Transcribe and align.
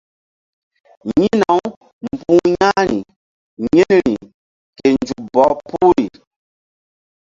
Yi̧hna-u 1.15 1.67
mbu̧h 2.11 2.45
ya̧hri 2.59 2.99
yi̧nri 3.73 4.15
ke 4.77 4.85
nzuk 4.95 5.19
bɔh 5.33 5.51
puhri. 5.67 6.05